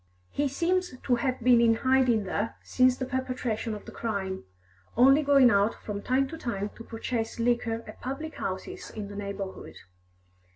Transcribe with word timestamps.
He 0.31 0.47
seems 0.47 0.97
to 0.99 1.15
have 1.17 1.39
been 1.41 1.61
in 1.61 1.75
hiding 1.75 2.23
there 2.23 2.55
since 2.63 2.97
the 2.97 3.05
perpetration 3.05 3.75
of 3.75 3.85
the 3.85 3.91
crime, 3.91 4.45
only 4.97 5.21
going 5.21 5.51
out 5.51 5.75
from 5.75 6.01
time 6.01 6.27
to 6.29 6.39
time 6.39 6.69
to 6.75 6.83
purchase 6.83 7.39
liquor 7.39 7.83
at 7.85 8.01
public 8.01 8.33
houses 8.33 8.89
in 8.89 9.09
the 9.09 9.15
neighbourhood. 9.15 9.75